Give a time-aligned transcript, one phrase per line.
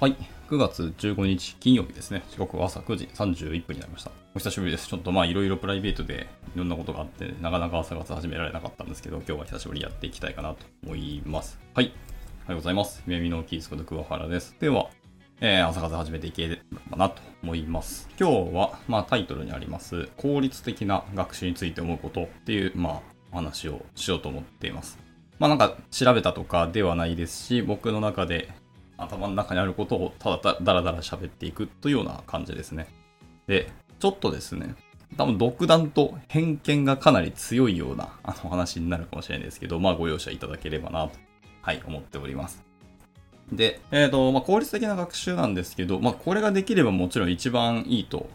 [0.00, 0.16] はい。
[0.48, 2.22] 9月15日金曜日ですね。
[2.30, 4.12] 時刻は朝9時31分になりました。
[4.32, 4.86] お久しぶりです。
[4.86, 11.58] ちょっとまあいろいろプライベートでいろんなことがあって、なかなか朝活始められなかったんですけど、今日は久しぶりにやっていきたいかなと思います。
[11.74, 11.86] はい。
[11.86, 13.02] おはようございます。
[13.08, 14.54] 夢見のキースこと桑原です。
[14.60, 14.88] では、
[15.40, 18.08] えー朝活始めていければなと思います。
[18.20, 24.96] 今日は、まあタイトルにあります、効率的な学習について思うことっていう、まあ話をしようと思っています。
[25.40, 28.48] まあなんか調べたとかではないですし、僕の中で
[28.98, 32.88] 頭の中にあることをただだらだら喋っていくというような感じですね。
[33.46, 34.74] で、ちょっとですね、
[35.16, 41.12] 多分独断と偏見がかなり強いようなあの話になるかもしれないですけど、まあご容赦いただければなと、
[41.62, 42.62] はい、思っております。
[43.52, 48.28] で、えっ、と、まあ効率的な学習なんですけど、まあこれができればもちろん一番いいと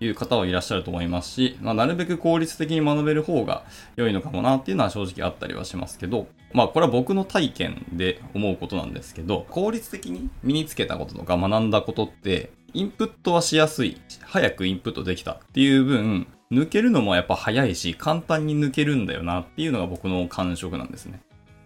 [0.00, 3.64] いう方はいらっしゃると思いますし、まあ、なるべく効率的に学べる方が
[3.96, 21.20] 良いのかもなっていうのは正直あったりはしますけど、まあこれは僕の体験で思うことなんですけど、効率的に身につけたこととか学んだことって、インプットはしやすい、早くインプットできたっていう分、抜けるのもやっぱ早いし、簡単に抜けるんだよなっていうのが僕の感触なんですね。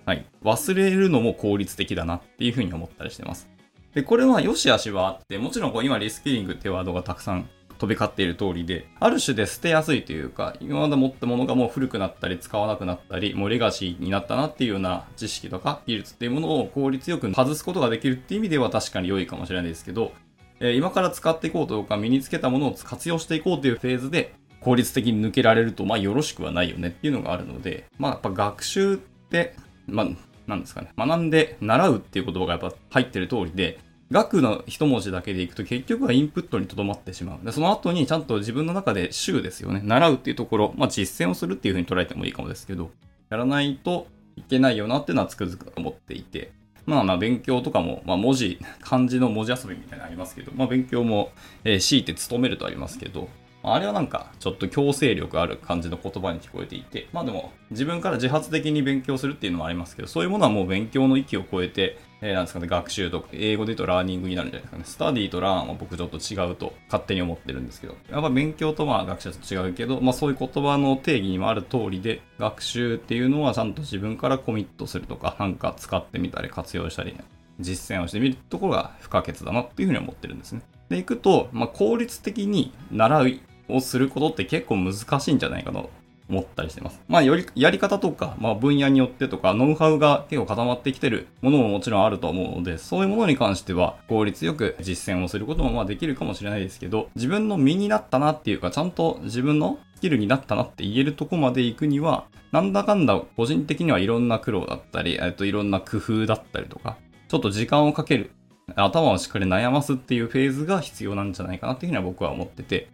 [0.05, 0.27] はい。
[0.43, 3.49] 忘れるのも効率的だなっていうふうに思ったりしてます。
[3.95, 7.49] で、これは良し悪しはあって、もちろんこう今リスキリングってワードがたくさん
[7.83, 20.13] 飛び交っている通りで、ある種で捨てやすいというか、今まで持ったものがもう古くなったり使わなくなったり、もうレガシーになったなっていうような知識とか技術っていうものを効率よく外すことができるっていう意味では確かに良いかもしれないですけど、
[20.61, 29.57] え今から使っていこうとか身につけたものを活用していこうというフェーズで効率的に抜けられると、まあよろしくはないよねっていうのがあるので、まあやっぱ学習って、
[29.89, 30.07] まあ
[30.47, 33.81] なんですかね、学んで習うっていう言葉がやっぱ入ってる通りで、
[34.13, 37.45] 学の一文字だけでいくと結局はインプットにとどまってしまう。
[37.45, 39.81] で、その後にちゃんと自分の中で習ですよね。
[39.85, 42.91] 習うっていうところ、まあ実践をするっていうふうに捉えてもいいかもですけど、
[43.31, 46.53] やらないといけないよなっていうのはつくづく思っていて、
[46.85, 51.33] まあまあ勉強とかも、まあ文字、漢字の文字遊びみたいなのありますけど、まあ勉強も、
[51.65, 53.29] えー強いて努めるとありますけど、
[53.65, 64.85] あれはなんかちょっと強制力ある感じの言葉に聞こえていて、まあでも自分から自発的に勉強するっていうのもありますけど、そういうものはもう勉強の域を超えて、えーなんですかね、学習とか、英語で言うとラーニングになるんじゃないですかね。
[64.87, 77.17] スタディとランは僕ちょっと違うと勝手に思ってるんですけど、やっぱ勉強とまあ学習と違うけど、まあそういう言葉の定義にもある通りで、学習っていうのはちゃんと自分からコミットするとか、なんか使ってみたり活用したり、
[77.59, 80.63] 実践をしてみるところが不可欠だなっていうふうに思ってるんですね。
[80.91, 85.91] で、いくと、まあ効率的に習いをすることって結構難しいんじゃないかと
[86.29, 87.01] 思ったりしてます。
[87.09, 106.97] まあ、より、やり方とか、まあ、分野によってとか、ノウハウが結構固まってきてるものももちろんあると思うので、そういうものに関しては、効率よく実践をすることもまあできるかもしれないですけど、自分の身になったなっていうか、ちゃんと自分のスキルになったなって言えるとこまで行くには、なんだかんだ個人的にはいろんな苦労だったり、えっと、いろんな工夫だったりとか、
[107.29, 108.31] ちょっと時間をかける、
[108.77, 112.89] 頭をしっかり悩ますっていうフェーズが必要なんじゃないかなっていうふうには僕は思ってて、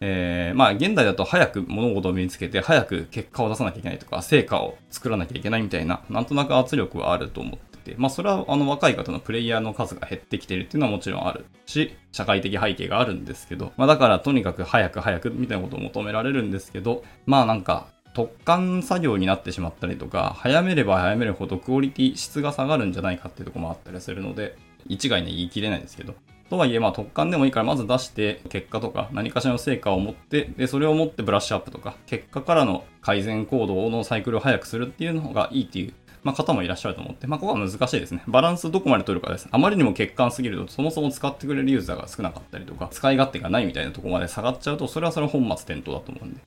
[0.00, 24.56] えー、まあ現代だと早く物事を身につけて早く結果を出さなきゃいけないとか成果を作らなきゃいけないみたいななんとなく圧力はあると思っててまあそれはあの若い方のプレイヤーの数が減ってきてるっていうのはもちろんあるし社会的背景があるんですけどまあだからとにかく早く早くみたいなことを求められるんですけどまあなんか特貫作業になってしまったりとか早めれば早めるほどクオリティ質が下がるんじゃないかっていうところもあったりするので
[24.86, 26.14] 一概に言い切れないですけど
[26.50, 35.94] とはいえ、まあ、特貫でもいいから、まず出して、結果とか、何かしらの成果を持って、で、それを持ってブラッシュアップとか、結果からの改善行動のサイクルを早くするっていうのがいいっていう、
[36.24, 38.24] まあ、方もいらっしゃると思って、まあ、ここは難しいですね。
[38.26, 39.48] バランスどこまで取るかです。
[39.52, 46.40] あまりにも欠陥すぎると、そもそも使ってくれるユーザーが少なかったりとか、使い勝手がないみたいなところまで下がっちゃうと、それはそれ本末転倒だと思うんで。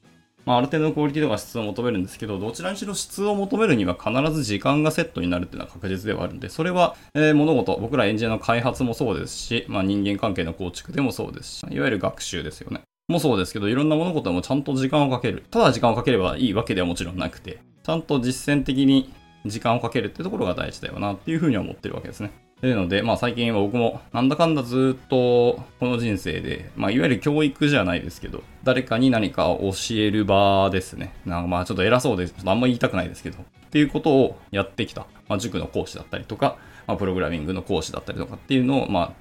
[0.45, 12.81] まあ、ある程度のクオリティとか質を求めるんですけど、どちらにしろ質を求めるには必ず時間がセットになるっていうのは確実ではあるんで、それは、えー物事、僕らエンジニアの開発もそうですし、まあ、人間関係の構築でもそうですし、いわゆる学習ですよね。
[13.09, 15.43] もそうですけど、いろんな物事もちゃんと時間をかける。
[15.51, 19.13] ただ時間をかければいいわけではもちろんなくて、ちゃんと実践的に
[19.45, 22.31] 時間をかけるってところが大事だよなっていうふうに思ってるわけですね。
[22.63, 31.13] というので、まあ最近は僕もなんだかんだずっとこの人生で、まあいわゆる教育じゃないですけど、誰かに何か教える場ですね。
[31.25, 35.07] なんかまあちょっと偉そうで、ちょっとあんま言いたくないですけど、っていうことをやってきた。
[35.27, 36.55] まあ塾の講師だったりとか、
[36.87, 39.11] まあプログラミングの講師だったりとかっていうのを、まあ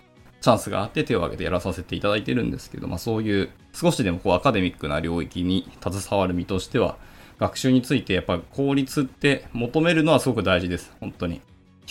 [0.41, 6.97] チャンスがあって手を挙げてやらさせていただいてるんですけど、まあそういう少しでもこうアカデミックな領域に携わる身としては、
[7.41, 10.95] 学習についてやっぱ効率って求めるのはすごく大事です。
[11.01, 11.41] 本当に。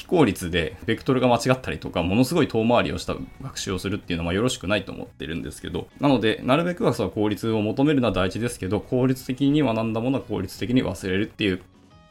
[0.02, 11.62] 非効率でベクトルが間違ったりとか、ものすごい遠回りをした学習をするっていうのはよろしくないと思ってるんですけど、なので、なるべくはその効率を求めるのは大事ですけど、効率的に学んだものは効率的に忘れるっていう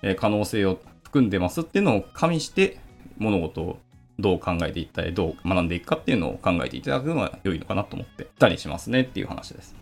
[0.02, 2.78] え可能性を含んでますっていうのを加味して
[3.18, 3.78] 物事を
[4.20, 9.74] どう考えていったり、どう学んでいくかっていうのを考えていただくのが良いのかなと思ってたりしますねっていう話です。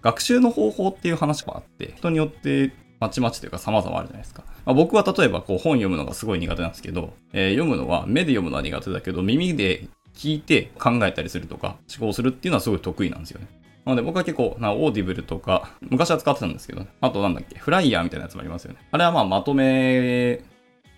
[0.00, 4.42] 学習の方法っていう話があって、人によってまちまちというか様々あるじゃないですか。
[4.64, 13.46] まあ、僕は例えばこう本読むのがすごい苦手なんですけど、えー、読むのは目で読むのは苦手だけど、耳で聞いて考えたりするとか、思考するっていうのはすごい得意なんですよね。
[13.84, 18.78] なので僕は結構、な Audible とか、昔は使ってたんですけど、ねあとなんだっけ、 flier みたいなやつもありますよね。
[18.90, 20.42] あれはまあまとめ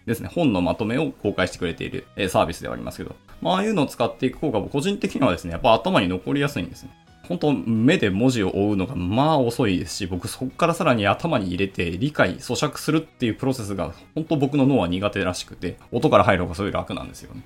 [0.07, 6.91] ですね、本のまとめを公開してくれているサービスではありますけど、まあ、ああいうのを使っていく方が個人的にはですね、やっぱ頭に残りやすいんですね。
[7.29, 17.43] 本当目で文字を追うのがまあ遅いですし、僕そこからさらに頭に入れて理解、咀嚼するっていうプロセスが本当僕の脳は苦手らしくて、音から入る方がすごい楽なんですよね。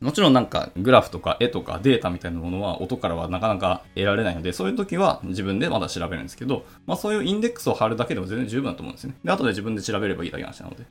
[0.00, 9.14] もちろんなんかグラフとか絵とかデータみたいなものは音からはなかなか得られないので、そういう時は自分でまだ調べるんですけど、まあそういうインデックスを貼るだけでも全然十分だと思うんですね。
[9.24, 10.84] で、後で自分で調べればいいだけの話なので。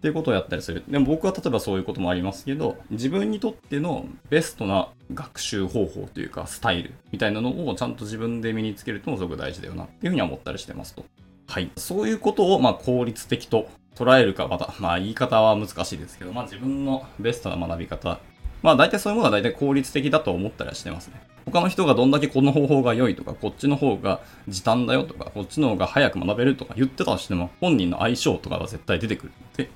[0.00, 0.82] っていうことをやったりする。
[0.88, 11.04] でも僕は例えばそういうこともありますけど、自分にとってのベストな学習方法というかスタイルみたいなのをちゃんと自分で身につけるともすごく大事だよなっていうふうに思ったりしてますと。
[11.48, 11.70] はい。
[11.76, 18.20] そういうことをまあ効率的と捉えるかまた、まあ言い方は難しいですけど、まあ自分のベストな学び方
[18.62, 21.20] まあ大体そういうものは大体効率的だと思ったりはしてますね。
[21.46, 29.70] 他の人がどんだけこの方法が良いとか、こっちの方が時短だよとか、こっちの方が早く学べるとか言ってたとしても、本人の相性とかは絶対出てくるで、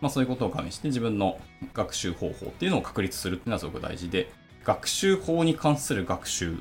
[0.00, 1.38] まあそういうことを加味して自分の
[1.74, 4.30] 学習方法っていうのを確立するっていうのはすごく大事で、
[4.64, 6.56] 学習法に関する学習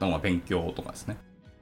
[0.00, 1.16] の勉強とかですね。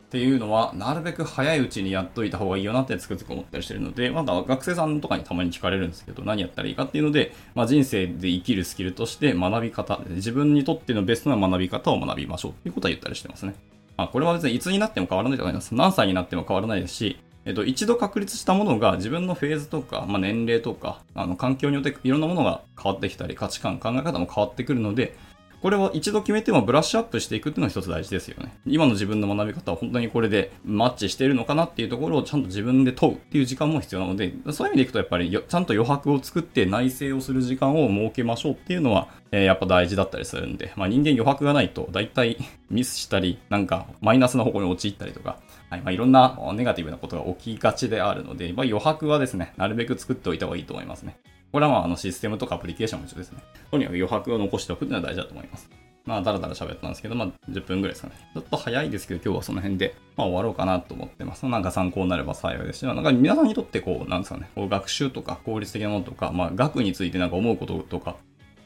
[0.09, 13.55] っていうのは、なるべく早いうちにやっといた方がいいよなってつくづく思ったりしてるので、まだ学生さんとかにたまに聞かれるんですけど、何やったらいいかっていうので、まあ、人生で生きるスキルとして学び方、自分にとってのベストな学び方を学びましょうっていうことは言ったりしてますね。
[13.99, 15.75] まあ、これは別にいつになっても変わらないと思います。
[15.75, 17.19] 何歳になっても変わらないですし、
[17.49, 25.17] えっと、一度確立したものが自分のフェーズとか、まあ、年齢とか、あの、環境によっていろんなものが変わってきたり、価値観、考え方も変わってくるので、
[25.61, 28.57] これを一度決めてもブラッシュアップしていくっていうのが一つ大事ですよね。
[28.67, 42.39] 今の自分の学び方は本当にこれでマッチしているのかなっていうところをちゃんと自分で問うっていう時間も必要なので、そういう意味でいくとやっぱりちゃんと余白を作って内省をする時間を設けましょうっていうのは、えー、やっぱ大事だったりするんで、まあ人間余白がないと大体
[42.71, 45.41] ミスしたり、なんかマイナスな方向に陥ったりとか、
[45.71, 51.19] はいまあ、いろんなネガティブなことが起きがちであるので、まあ、余白はですね、なるべく作っておいた方がいいと思いますね。
[51.53, 53.43] これはまああのシステムとかアプリケーションも一緒ですね。
[53.71, 55.69] とにかく余白を残しておくっていうのは大事だと思います。
[56.09, 58.15] まあ、だらだら喋ったんですけど、まあ、10分ぐらいですかね。
[58.33, 61.45] ちょっと早いですけど、今日はその辺で、まあ、終わろうかなと思ってます。
[61.45, 68.17] なんか参考になれば幸いですし、なんか皆さんにとってこう、なんですかね、こう学習とか効率的なものとか、まあ、学についてなんか思うこととか、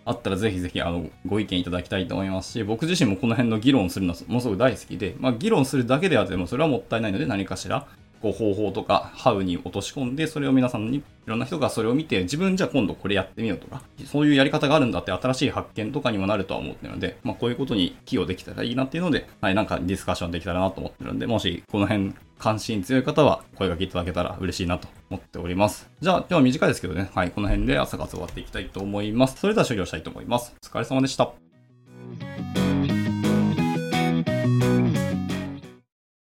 [0.05, 7.88] あったらぜひぜひあのご意見いただきたいと思いますし、僕自身もこの辺の議論するのものすごく大好きで、まあ、議論するだけではでもそれはもったいないので何かしら
[8.22, 25.90] こう方法とか、ハウに落とし込んで、それを皆さんに、いろんな人がそれを見て、自分じゃ今度これやってみようとか、そういうやり方があるんだって新しい発見とかにもなるとは思ってるので、まあこういうことに寄与できたらいいなっていうので、はい、なんかディスカッションできたらなと思ってるんで、もしこの辺関心強い方は声掛けいただけたら嬉しいなと思っております。
[26.00, 29.38] じゃあ今日は短いですけどね、はい、この辺で朝活終わっていきたいと思います。
[29.38, 30.54] それでは終了したいと思います。
[30.62, 31.51] お疲れ様でした。